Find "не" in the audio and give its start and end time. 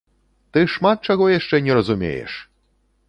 1.67-1.73